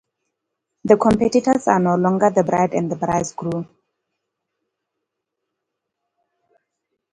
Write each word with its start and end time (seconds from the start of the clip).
The 0.83 0.97
competitors 0.97 1.67
are 1.67 1.77
no 1.79 1.93
longer 1.95 2.31
the 2.31 2.41
bride 2.43 2.73
and 2.73 2.89
bridegroom. 2.99 3.67